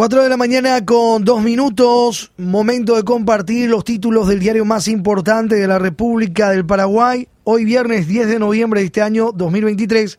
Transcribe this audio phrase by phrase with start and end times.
[0.00, 4.88] 4 de la mañana con dos minutos, momento de compartir los títulos del diario más
[4.88, 7.28] importante de la República del Paraguay.
[7.44, 10.18] Hoy viernes 10 de noviembre de este año 2023,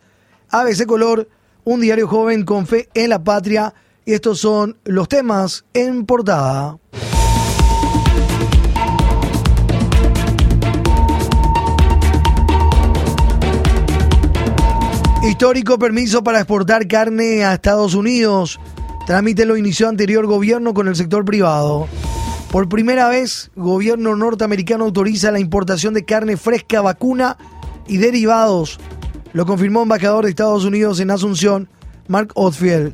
[0.51, 1.27] ABC Color,
[1.63, 3.73] un diario joven con fe en la patria.
[4.05, 6.77] Y estos son los temas en portada.
[15.27, 18.59] Histórico permiso para exportar carne a Estados Unidos.
[19.05, 21.87] Trámite lo inició anterior gobierno con el sector privado.
[22.51, 27.37] Por primera vez, gobierno norteamericano autoriza la importación de carne fresca, vacuna
[27.87, 28.79] y derivados.
[29.33, 31.69] Lo confirmó embajador de Estados Unidos en Asunción,
[32.07, 32.93] Mark Othfield.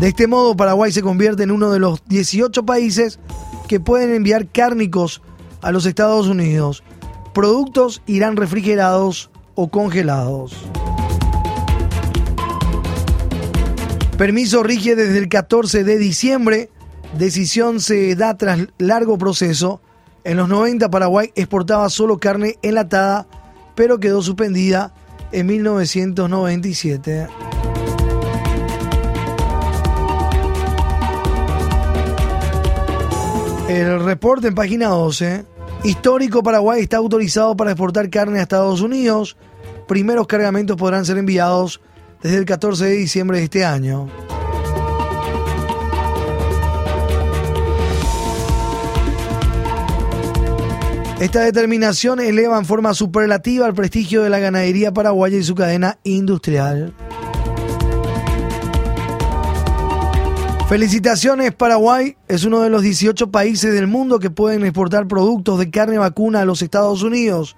[0.00, 3.18] De este modo, Paraguay se convierte en uno de los 18 países
[3.66, 5.20] que pueden enviar cárnicos
[5.62, 6.84] a los Estados Unidos.
[7.34, 10.54] Productos irán refrigerados o congelados.
[14.18, 16.70] Permiso rige desde el 14 de diciembre.
[17.18, 19.82] Decisión se da tras largo proceso.
[20.24, 23.26] En los 90 Paraguay exportaba solo carne enlatada,
[23.74, 24.94] pero quedó suspendida
[25.32, 27.28] en 1997.
[33.68, 35.44] El reporte en página 12.
[35.84, 39.36] Histórico Paraguay está autorizado para exportar carne a Estados Unidos.
[39.86, 41.82] Primeros cargamentos podrán ser enviados
[42.22, 44.08] desde el 14 de diciembre de este año.
[51.20, 55.98] Esta determinación eleva en forma superlativa el prestigio de la ganadería paraguaya y su cadena
[56.04, 56.92] industrial.
[60.68, 65.70] Felicitaciones Paraguay, es uno de los 18 países del mundo que pueden exportar productos de
[65.70, 67.56] carne vacuna a los Estados Unidos.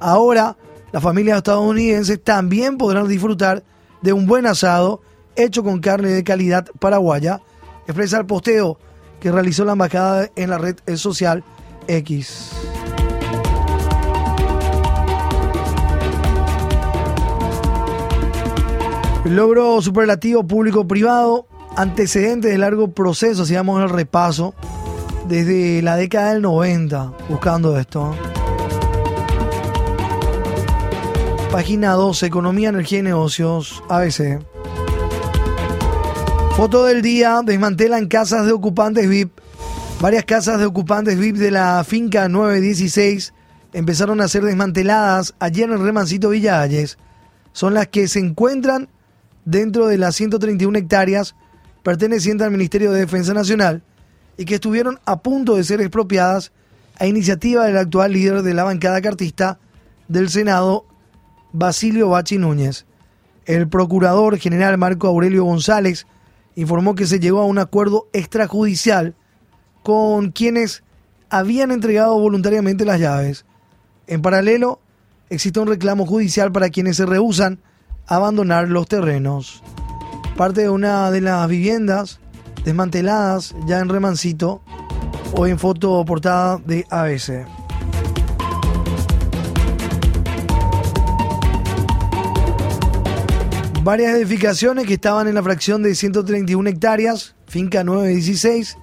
[0.00, 0.56] Ahora,
[0.92, 3.64] las familias estadounidenses también podrán disfrutar
[4.04, 5.00] de un buen asado
[5.34, 7.40] hecho con carne de calidad paraguaya,
[7.86, 8.78] expresa el posteo
[9.18, 11.42] que realizó la embajada en la red social
[11.88, 12.50] X.
[19.24, 24.54] Logro superlativo público-privado, antecedentes de largo proceso, hacíamos el repaso
[25.26, 28.14] desde la década del 90, buscando esto.
[31.54, 34.44] Página 12, Economía, Energía y Negocios, ABC.
[36.56, 39.38] Foto del día, desmantelan casas de ocupantes VIP.
[40.00, 43.34] Varias casas de ocupantes VIP de la finca 916
[43.72, 46.98] empezaron a ser desmanteladas ayer en Remancito Villalles.
[47.52, 48.88] Son las que se encuentran
[49.44, 51.36] dentro de las 131 hectáreas
[51.84, 53.84] pertenecientes al Ministerio de Defensa Nacional
[54.36, 56.50] y que estuvieron a punto de ser expropiadas
[56.98, 59.60] a iniciativa del actual líder de la bancada cartista
[60.08, 60.86] del Senado,
[61.54, 62.84] Basilio Bachi Núñez.
[63.46, 66.06] El procurador general Marco Aurelio González
[66.56, 69.14] informó que se llegó a un acuerdo extrajudicial
[69.84, 70.82] con quienes
[71.30, 73.46] habían entregado voluntariamente las llaves.
[74.08, 74.80] En paralelo,
[75.30, 77.60] existe un reclamo judicial para quienes se rehusan
[78.08, 79.62] a abandonar los terrenos.
[80.36, 82.18] Parte de una de las viviendas
[82.64, 84.60] desmanteladas ya en Remancito,
[85.36, 87.63] o en foto portada de ABC.
[93.84, 98.78] Varias edificaciones que estaban en la fracción de 131 hectáreas, finca 916,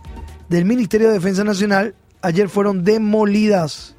[0.47, 3.95] del Ministerio de Defensa Nacional, ayer fueron demolidas.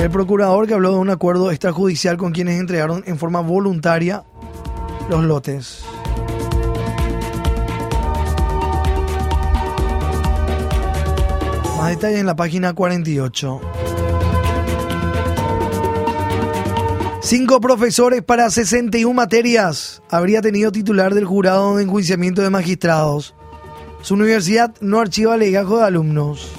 [0.00, 4.24] El procurador que habló de un acuerdo extrajudicial con quienes entregaron en forma voluntaria
[5.08, 5.84] los lotes.
[11.78, 13.60] Más detalles en la página 48.
[17.22, 23.34] Cinco profesores para 61 materias habría tenido titular del jurado de enjuiciamiento de magistrados.
[24.00, 26.50] Su universidad no archiva legajo de alumnos.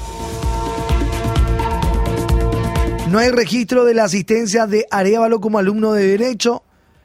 [3.10, 6.62] No hay registro de la asistencia de Arevalo como alumno de Derecho.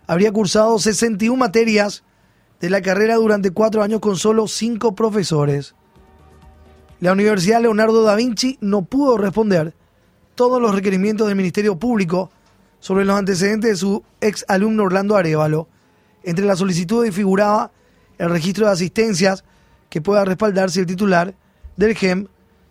[0.06, 2.05] Habría cursado 61 materias
[2.61, 5.75] de la carrera durante cuatro años con solo cinco profesores.
[7.00, 9.75] La Universidad Leonardo da Vinci no pudo responder
[10.35, 12.31] todos los requerimientos del Ministerio Público
[12.87, 15.67] sobre los antecedentes de su ex alumno Orlando Arevalo.
[16.23, 17.73] Entre las solicitudes figuraba
[18.17, 19.43] el registro de asistencias
[19.91, 21.35] que pueda respaldar si el titular
[21.77, 22.29] del GEM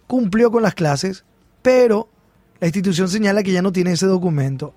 [0.08, 1.26] cumplió con las clases,
[1.62, 2.08] pero
[2.62, 4.74] la institución señala que ya no tiene ese documento.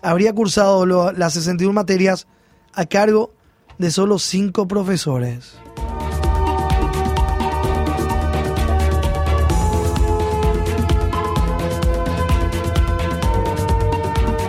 [0.00, 2.26] Habría cursado las 61 materias
[2.72, 3.34] a cargo
[3.76, 5.61] de solo 5 profesores.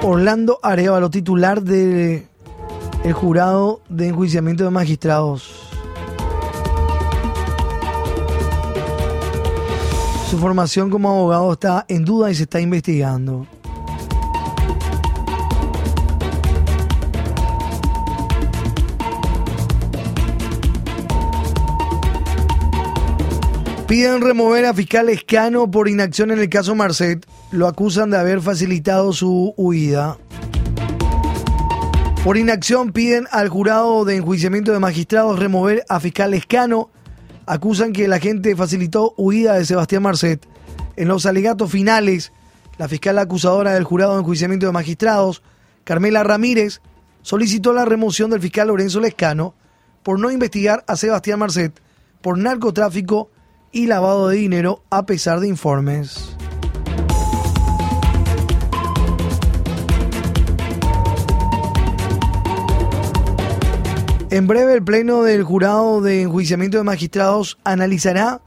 [0.05, 2.27] Orlando Arevalo, titular del
[3.03, 5.49] de jurado de enjuiciamiento de magistrados.
[10.29, 13.47] Su formación como abogado está en duda y se está investigando.
[23.87, 27.25] Piden remover a fiscal Escano por inacción en el caso Marcet.
[27.51, 30.17] Lo acusan de haber facilitado su huida.
[32.23, 36.89] Por inacción piden al jurado de enjuiciamiento de magistrados remover a fiscal Escano.
[37.45, 40.47] Acusan que la gente facilitó huida de Sebastián Marcet.
[40.95, 42.31] En los alegatos finales,
[42.77, 45.43] la fiscal acusadora del jurado de enjuiciamiento de magistrados,
[45.83, 46.81] Carmela Ramírez,
[47.21, 49.55] solicitó la remoción del fiscal Lorenzo Lescano
[50.03, 51.81] por no investigar a Sebastián Marcet
[52.21, 53.29] por narcotráfico
[53.73, 56.37] y lavado de dinero a pesar de informes.
[64.29, 68.41] En breve, el Pleno del Jurado de Enjuiciamiento de Magistrados analizará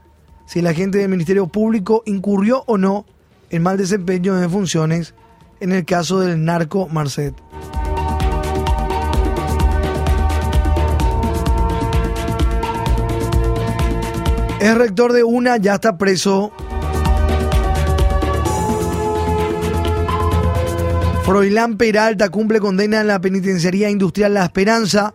[0.45, 3.05] si el agente del Ministerio Público incurrió o no
[3.49, 5.13] en mal desempeño de funciones
[5.59, 7.35] en el caso del narco Marcet.
[14.59, 16.51] Es rector de una, ya está preso.
[21.23, 25.13] Froilán Peralta cumple condena en la penitenciaría industrial La Esperanza.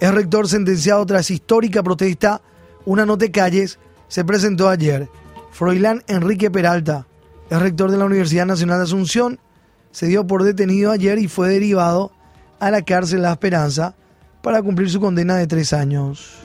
[0.00, 2.40] Es rector sentenciado tras histórica protesta.
[2.84, 3.78] Una de calles
[4.08, 5.08] se presentó ayer.
[5.52, 7.06] Froilán Enrique Peralta
[7.48, 9.38] es rector de la Universidad Nacional de Asunción.
[9.92, 12.10] Se dio por detenido ayer y fue derivado
[12.58, 13.94] a la cárcel La Esperanza
[14.42, 16.40] para cumplir su condena de tres años.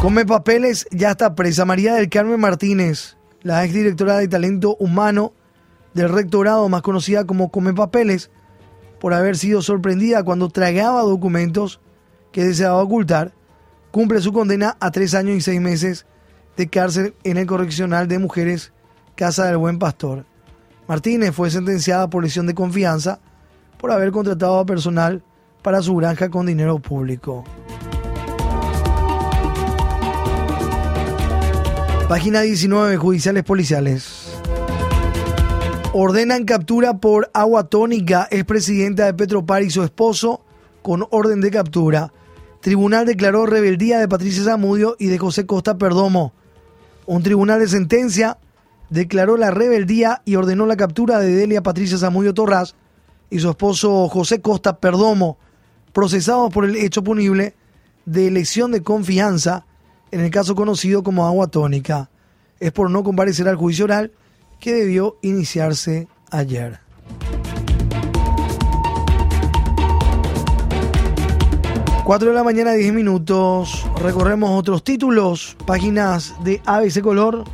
[0.00, 5.34] Come Papeles ya está presa María del Carmen Martínez, la exdirectora de talento humano
[5.92, 8.30] del rectorado, más conocida como Come Papeles,
[8.98, 11.82] por haber sido sorprendida cuando tragaba documentos
[12.32, 13.34] que deseaba ocultar,
[13.90, 16.06] cumple su condena a tres años y seis meses
[16.56, 18.72] de cárcel en el correccional de mujeres
[19.16, 20.24] Casa del Buen Pastor.
[20.88, 23.20] Martínez fue sentenciada por lesión de confianza
[23.76, 25.22] por haber contratado a personal
[25.60, 27.44] para su granja con dinero público.
[32.10, 34.32] Página 19, Judiciales Policiales.
[35.92, 38.26] Ordenan captura por agua tónica.
[38.32, 40.40] Es presidenta de Petropar y su esposo
[40.82, 42.12] con orden de captura.
[42.62, 46.32] Tribunal declaró rebeldía de Patricia Zamudio y de José Costa Perdomo.
[47.06, 48.38] Un tribunal de sentencia
[48.88, 52.74] declaró la rebeldía y ordenó la captura de Delia Patricia Zamudio Torras
[53.30, 55.38] y su esposo José Costa Perdomo,
[55.92, 57.54] procesados por el hecho punible
[58.04, 59.64] de elección de confianza
[60.10, 62.10] en el caso conocido como agua tónica.
[62.58, 64.12] Es por no comparecer al juicio oral
[64.58, 66.80] que debió iniciarse ayer.
[72.04, 73.86] Cuatro de la mañana, 10 minutos.
[74.02, 77.44] Recorremos otros títulos, páginas de ABC Color.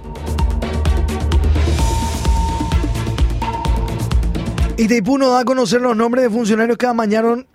[4.78, 7.46] Itaipú no da a conocer los nombres de funcionarios que amañaron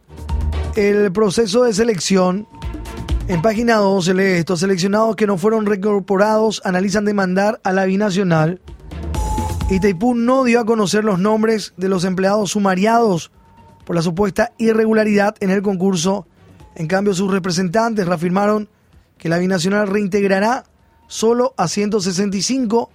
[0.75, 2.48] el proceso de selección
[3.31, 7.86] en página 2 se lee estos seleccionados que no fueron reincorporados analizan demandar a la
[7.86, 8.60] binacional.
[9.69, 13.31] Itaipú no dio a conocer los nombres de los empleados sumariados
[13.86, 16.28] por la supuesta irregularidad en el concurso.
[16.75, 18.68] En cambio, sus representantes reafirmaron
[19.17, 20.65] que la binacional reintegrará
[21.08, 22.89] solo a 165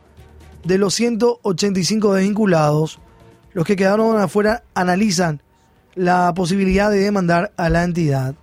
[0.64, 3.00] de los 185 desvinculados.
[3.54, 5.40] Los que quedaron afuera analizan
[5.94, 8.34] la posibilidad de demandar a la entidad.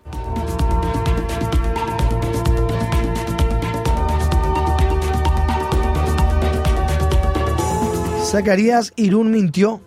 [8.33, 9.79] Zacarías Irún mintió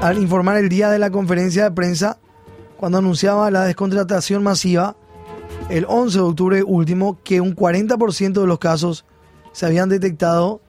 [0.00, 2.18] al informar el día de la conferencia de prensa
[2.76, 4.96] cuando anunciaba la descontratación masiva
[5.70, 9.04] el 11 de octubre último que un 40% de los casos
[9.52, 10.60] se habían detectado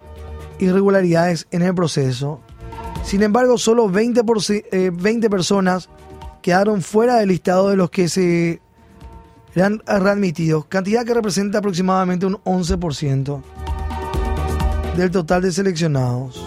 [0.60, 2.42] irregularidades en el proceso.
[3.04, 4.22] Sin embargo, solo 20,
[4.92, 5.90] 20 eh, personas
[6.44, 8.62] quedaron fuera del listado de los que se
[9.56, 13.42] eran readmitidos, cantidad que representa aproximadamente un 11%
[14.96, 16.43] del total de seleccionados.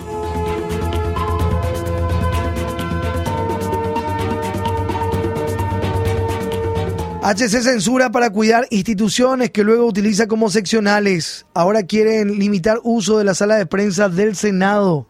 [7.29, 11.45] HC censura para cuidar instituciones que luego utiliza como seccionales.
[11.55, 15.09] Ahora quieren limitar uso de la sala de prensa del Senado.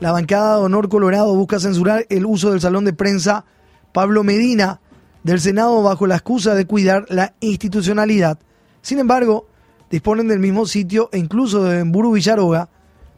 [0.00, 3.44] La bancada de Honor Colorado busca censurar el uso del salón de prensa
[3.92, 4.80] Pablo Medina
[5.22, 8.38] del Senado bajo la excusa de cuidar la institucionalidad.
[8.80, 9.46] Sin embargo,
[9.90, 12.70] disponen del mismo sitio e incluso de Emburu Villaroga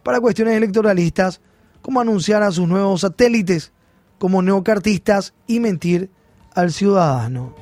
[0.02, 1.40] para cuestiones electoralistas,
[1.80, 3.70] como anunciar a sus nuevos satélites
[4.18, 6.10] como neocartistas y mentir
[6.56, 7.54] al ciudadano.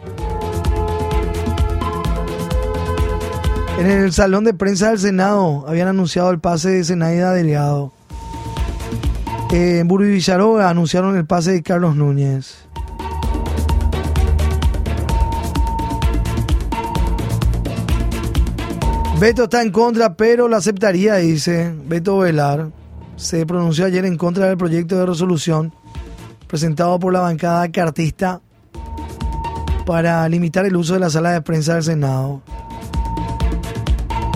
[3.78, 7.92] En el salón de prensa del Senado habían anunciado el pase de Zenaida Delgado.
[9.50, 12.56] En Burri Villaroga anunciaron el pase de Carlos Núñez.
[19.20, 22.70] Beto está en contra, pero lo aceptaría, dice Beto Velar.
[23.16, 25.72] Se pronunció ayer en contra del proyecto de resolución
[26.46, 28.40] presentado por la bancada cartista
[29.86, 32.42] para limitar el uso de la sala de prensa del Senado.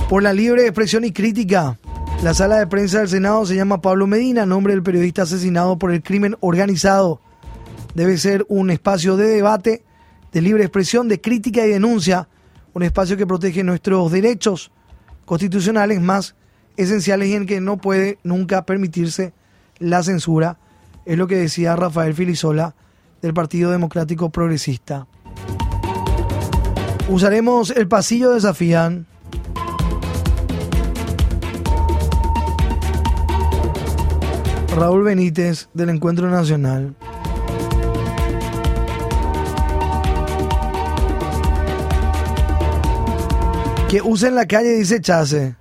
[0.09, 1.79] Por la libre expresión y crítica,
[2.23, 5.93] la sala de prensa del Senado se llama Pablo Medina, nombre del periodista asesinado por
[5.93, 7.21] el crimen organizado.
[7.95, 9.85] Debe ser un espacio de debate,
[10.33, 12.27] de libre expresión, de crítica y denuncia,
[12.73, 14.71] un espacio que protege nuestros derechos
[15.27, 16.37] constitucionales más
[16.79, 19.35] esenciales y en que no puede nunca permitirse
[19.79, 20.57] la censura,
[21.05, 22.75] es lo que decía Rafael Filisola
[23.21, 25.07] del Partido Democrático Progresista.
[27.11, 29.07] Usaremos el pasillo de Zafían.
[34.79, 36.95] Raúl Benítez del Encuentro Nacional.
[43.89, 45.57] Que usen la calle, dice Chase.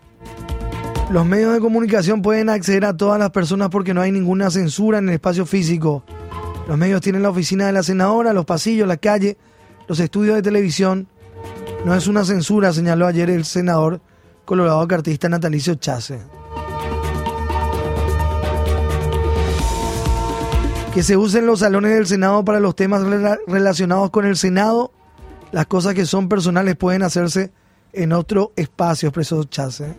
[1.09, 4.99] Los medios de comunicación pueden acceder a todas las personas porque no hay ninguna censura
[4.99, 6.03] en el espacio físico.
[6.67, 9.37] Los medios tienen la oficina de la senadora, los pasillos, la calle,
[9.87, 11.07] los estudios de televisión.
[11.85, 13.99] No es una censura, señaló ayer el senador
[14.45, 16.19] colorado cartista Natalicio Chase.
[20.93, 23.03] Que se usen los salones del Senado para los temas
[23.47, 24.91] relacionados con el Senado.
[25.51, 27.51] Las cosas que son personales pueden hacerse
[27.93, 29.95] en otro espacio, expresó Chase.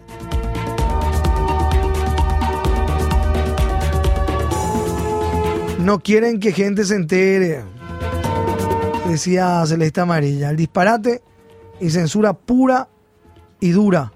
[5.78, 7.62] No quieren que gente se entere,
[9.09, 10.50] decía Celeste Amarilla.
[10.50, 11.23] El disparate
[11.80, 12.88] y censura pura
[13.61, 14.12] y dura.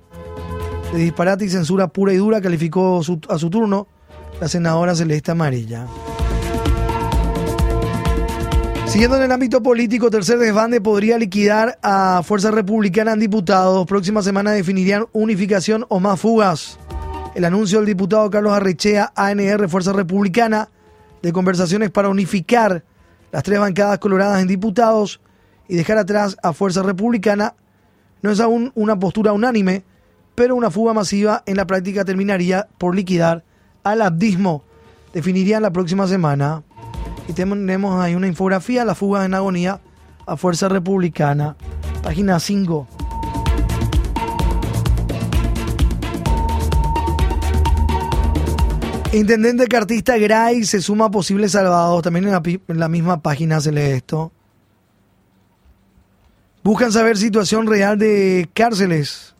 [0.92, 3.86] De disparate y censura pura y dura calificó a su turno
[4.40, 5.86] la senadora Celeste Amarilla.
[8.92, 13.86] Siguiendo en el ámbito político, tercer desbande podría liquidar a Fuerza Republicana en diputados.
[13.86, 16.78] Próxima semana definirían unificación o más fugas.
[17.34, 20.68] El anuncio del diputado Carlos Arrechea, ANR Fuerza Republicana,
[21.22, 22.84] de conversaciones para unificar
[23.30, 25.22] las tres bancadas coloradas en diputados
[25.68, 27.54] y dejar atrás a Fuerza Republicana
[28.20, 29.84] no es aún una postura unánime,
[30.34, 33.42] pero una fuga masiva en la práctica terminaría por liquidar
[33.84, 34.64] al abdismo.
[35.14, 36.62] Definirían la próxima semana.
[37.28, 39.80] Y tenemos ahí una infografía, la fuga en agonía
[40.26, 41.56] a Fuerza Republicana,
[42.02, 42.88] página 5.
[49.12, 52.02] Intendente cartista Gray se suma a posibles salvados.
[52.02, 54.32] También en la, en la, misma página se lee esto.
[56.64, 59.34] Buscan saber situación real de cárceles.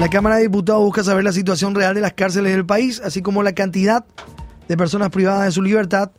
[0.00, 3.20] La Cámara de Diputados busca saber la situación real de las cárceles del país, así
[3.20, 4.06] como la cantidad
[4.68, 6.10] de personas privadas de su libertad,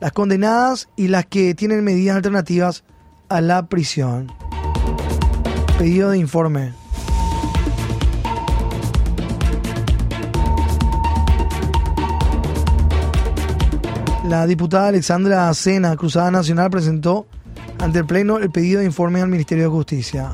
[0.00, 2.84] las condenadas y las que tienen medidas alternativas
[3.28, 4.32] a la prisión.
[5.78, 6.72] Pedido de informe.
[14.28, 17.26] La diputada Alexandra Sena, Cruzada Nacional, presentó
[17.78, 20.32] ante el Pleno el pedido de informe al Ministerio de Justicia.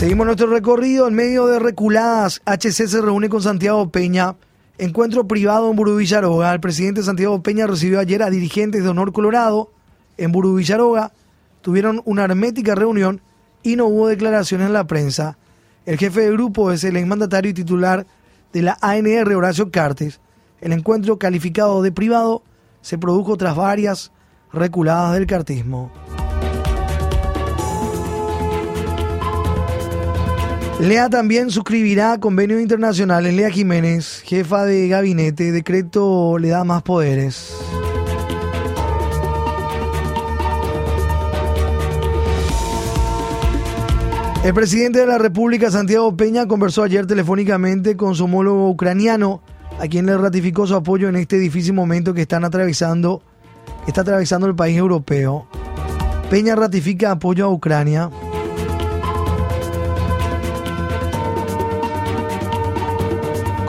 [0.00, 2.40] Seguimos nuestro recorrido en medio de reculadas.
[2.46, 4.34] HC se reúne con Santiago Peña.
[4.78, 6.54] Encuentro privado en Burú Villaroga.
[6.54, 9.70] El presidente Santiago Peña recibió ayer a dirigentes de Honor Colorado
[10.16, 11.12] en Burú Villaroga.
[11.60, 13.20] Tuvieron una hermética reunión
[13.62, 15.36] y no hubo declaraciones en la prensa.
[15.84, 18.06] El jefe de grupo es el exmandatario y titular
[18.54, 20.18] de la ANR, Horacio Cartes.
[20.62, 22.42] El encuentro calificado de privado
[22.80, 24.12] se produjo tras varias
[24.50, 25.92] reculadas del cartismo.
[30.80, 33.34] Lea también suscribirá convenios internacionales.
[33.34, 37.54] Lea Jiménez, jefa de gabinete, decreto le da más poderes.
[44.42, 49.42] El presidente de la República, Santiago Peña, conversó ayer telefónicamente con su homólogo ucraniano
[49.78, 53.20] a quien le ratificó su apoyo en este difícil momento que están atravesando,
[53.86, 55.46] está atravesando el país europeo.
[56.30, 58.08] Peña ratifica apoyo a Ucrania.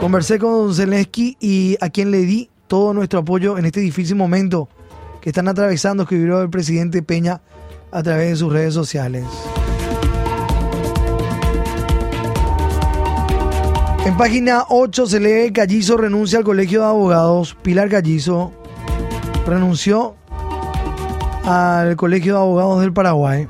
[0.02, 4.68] Conversé con Zelensky y a quien le di todo nuestro apoyo en este difícil momento
[5.20, 7.40] que están atravesando, escribió el presidente Peña
[7.92, 9.24] a través de sus redes sociales.
[14.04, 17.56] En página 8 se lee Gallizo renuncia al Colegio de Abogados.
[17.62, 18.50] Pilar Gallizo
[19.46, 20.16] renunció
[21.44, 23.46] al Colegio de Abogados del Paraguay.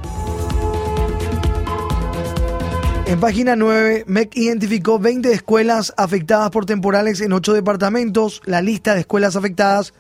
[3.12, 8.40] En página 9, MEC identificó 20 escuelas afectadas por temporales en 8 departamentos.
[8.46, 9.92] La lista de escuelas afectadas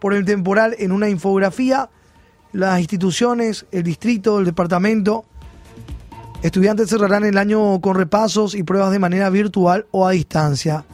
[0.00, 1.90] por el temporal en una infografía.
[2.52, 5.24] Las instituciones, el distrito, el departamento.
[6.42, 10.84] Estudiantes cerrarán el año con repasos y pruebas de manera virtual o a distancia.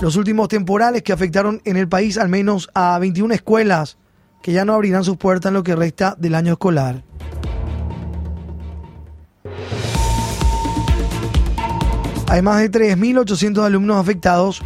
[0.00, 3.98] Los últimos temporales que afectaron en el país al menos a 21 escuelas
[4.40, 7.02] que ya no abrirán sus puertas en lo que resta del año escolar.
[12.30, 14.62] Hay más de 3.800 alumnos afectados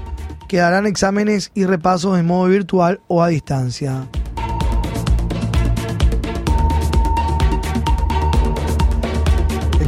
[0.49, 4.07] que darán exámenes y repasos en modo virtual o a distancia.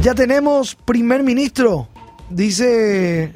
[0.01, 1.87] Ya tenemos primer ministro,
[2.31, 3.35] dice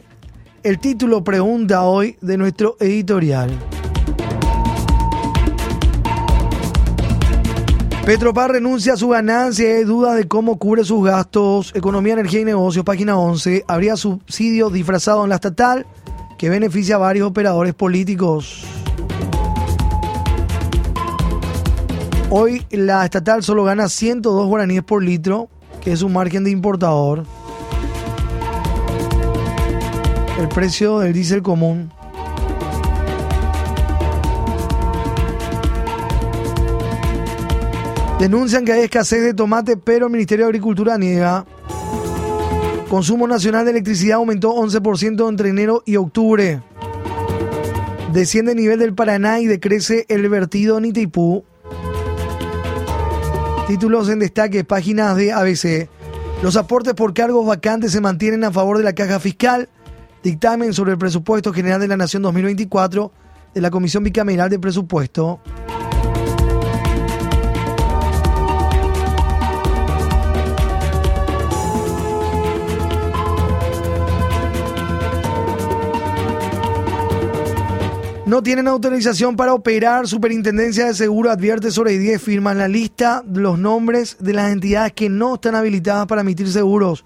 [0.63, 3.51] el título pregunta hoy de nuestro editorial.
[8.05, 11.71] Petropar renuncia a su ganancia y duda de cómo cubre sus gastos.
[11.75, 13.63] Economía, Energía y Negocios, página 11.
[13.67, 15.85] Habría subsidio disfrazado en la estatal
[16.39, 18.65] que beneficia a varios operadores políticos.
[22.31, 25.47] Hoy la estatal solo gana 102 guaraníes por litro,
[25.79, 27.23] que es un margen de importador.
[30.39, 31.91] El precio del diésel común
[38.21, 41.43] Denuncian que hay escasez de tomate, pero el Ministerio de Agricultura niega.
[42.87, 46.61] Consumo nacional de electricidad aumentó 11% entre enero y octubre.
[48.13, 51.43] Desciende el nivel del Paraná y decrece el vertido en Itaipú.
[53.65, 55.89] Títulos en destaque, páginas de ABC.
[56.43, 59.67] Los aportes por cargos vacantes se mantienen a favor de la caja fiscal.
[60.21, 63.11] Dictamen sobre el presupuesto general de la Nación 2024
[63.55, 65.39] de la Comisión Bicameral de Presupuesto.
[78.31, 80.07] No tienen autorización para operar.
[80.07, 85.09] Superintendencia de Seguro advierte sobre 10 firmas la lista los nombres de las entidades que
[85.09, 87.03] no están habilitadas para emitir seguros.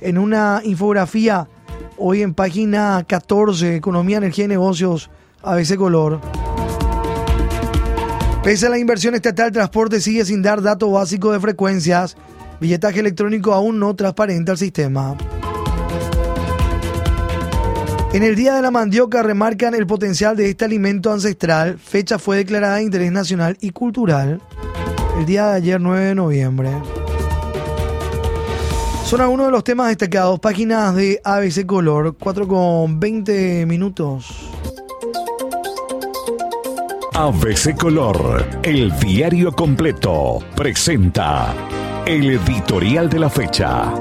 [0.00, 1.48] En una infografía
[1.96, 5.10] hoy en página 14, Economía, Energía y Negocios,
[5.42, 6.20] ABC Color.
[8.44, 12.16] Pese a la inversión estatal, transporte sigue sin dar dato básico de frecuencias.
[12.60, 15.16] Billetaje electrónico aún no transparente al sistema.
[18.12, 21.78] En el Día de la Mandioca remarcan el potencial de este alimento ancestral.
[21.78, 24.40] Fecha fue declarada de interés nacional y cultural
[25.18, 26.70] el día de ayer 9 de noviembre.
[29.04, 30.38] Son algunos de los temas destacados.
[30.38, 34.48] Páginas de ABC Color, 4 con 20 minutos.
[37.14, 41.52] ABC Color, el diario completo, presenta
[42.06, 43.92] el editorial de la fecha.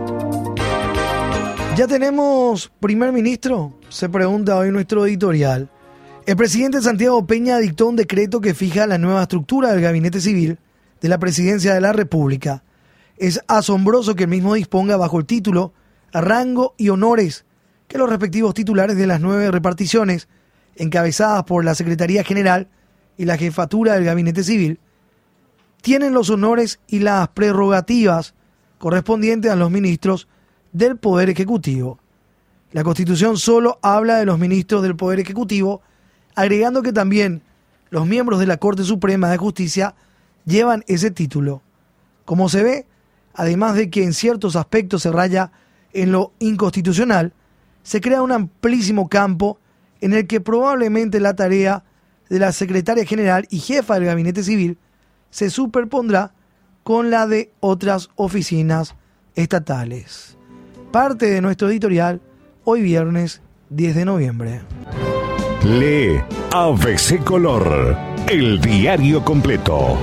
[1.78, 3.72] ¿Ya tenemos primer ministro?
[3.90, 5.70] Se pregunta hoy nuestro editorial.
[6.26, 10.58] El presidente Santiago Peña dictó un decreto que fija la nueva estructura del gabinete civil
[11.02, 12.64] de la presidencia de la República.
[13.18, 15.72] Es asombroso que el mismo disponga bajo el título,
[16.12, 17.46] rango y honores
[17.88, 20.28] que los respectivos titulares de las nueve reparticiones,
[20.78, 22.70] encabezadas por la Secretaría General
[23.20, 24.80] y la Jefatura del Gabinete Civil,
[25.84, 28.34] tienen los honores y las prerrogativas
[28.80, 30.28] correspondientes a los ministros
[30.78, 32.00] del Poder Ejecutivo.
[32.72, 35.82] La Constitución solo habla de los ministros del Poder Ejecutivo,
[36.36, 37.42] agregando que también
[37.90, 39.96] los miembros de la Corte Suprema de Justicia
[40.46, 41.62] llevan ese título.
[42.26, 42.86] Como se ve,
[43.34, 45.52] además de que en ciertos aspectos se raya
[45.94, 47.34] en lo inconstitucional,
[47.82, 49.58] se crea un amplísimo campo
[50.02, 51.84] en el que probablemente la tarea
[52.30, 54.78] de la secretaria general y jefa del gabinete civil
[55.32, 56.34] se superpondrá
[56.84, 58.96] con la de otras oficinas
[59.36, 60.37] estatales
[60.92, 62.22] parte de nuestro editorial
[62.64, 64.62] hoy viernes 10 de noviembre.
[65.64, 66.22] Lee
[66.52, 67.98] ABC Color,
[68.30, 69.98] el diario completo.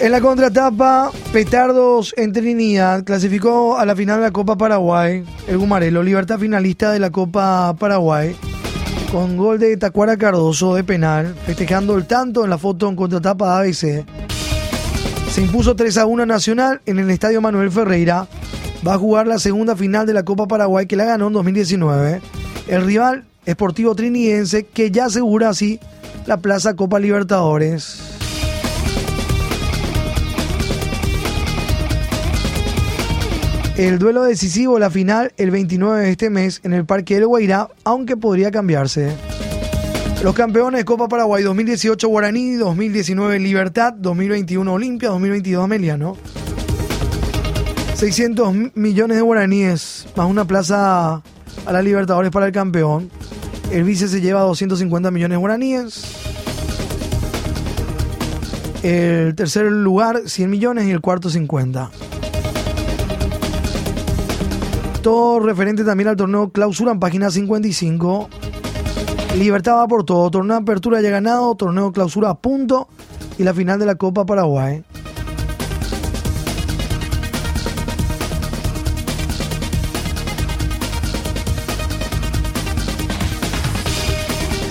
[0.00, 5.22] En la contratapa, Petardos en Trinidad clasificó a la final de la Copa Paraguay.
[5.46, 8.34] El Gumarelo, Libertad finalista de la Copa Paraguay,
[9.12, 13.58] con gol de Tacuara Cardoso de penal, festejando el tanto en la foto en contratapa
[13.58, 14.06] ABC.
[15.30, 18.26] Se impuso 3 a 1 Nacional en el Estadio Manuel Ferreira.
[18.86, 22.20] Va a jugar la segunda final de la Copa Paraguay que la ganó en 2019.
[22.66, 25.78] El rival Esportivo Trinidense que ya asegura así
[26.26, 28.00] la Plaza Copa Libertadores.
[33.76, 37.68] El duelo decisivo, la final, el 29 de este mes en el Parque del Guairá,
[37.84, 39.16] aunque podría cambiarse.
[40.22, 46.18] Los campeones Copa Paraguay 2018 Guaraní, 2019 Libertad, 2021 Olimpia, 2022 Ameliano.
[47.94, 51.22] 600 millones de guaraníes, más una plaza
[51.64, 53.10] a la Libertadores para el campeón.
[53.72, 56.04] El vice se lleva 250 millones de guaraníes.
[58.82, 61.90] El tercer lugar, 100 millones y el cuarto, 50.
[65.00, 68.28] Todo referente también al torneo clausura en página 55.
[69.36, 70.30] Libertad va por todo.
[70.30, 72.88] Torneo de apertura ya ganado, torneo clausura a punto
[73.38, 74.84] y la final de la Copa Paraguay.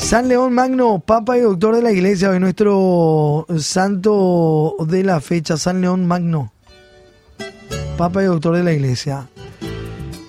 [0.10, 5.56] San León Magno, Papa y Doctor de la Iglesia, hoy nuestro santo de la fecha,
[5.56, 6.52] San León Magno,
[7.96, 9.28] Papa y Doctor de la Iglesia.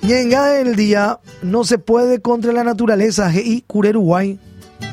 [0.02, 4.38] Ñenga del día, no se puede contra la naturaleza, y Cureruguay,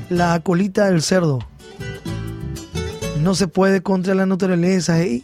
[0.09, 1.39] la colita del cerdo.
[3.21, 5.23] No se puede contra la naturaleza, y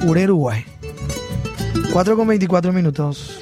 [0.00, 0.64] Cureruguay.
[1.92, 3.40] 4 con 24 minutos.